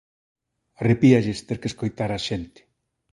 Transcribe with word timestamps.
Arrepíalles 0.79 1.39
ter 1.47 1.57
que 1.61 1.69
escoitar 1.71 2.09
a 2.13 2.19
xente. 2.27 2.59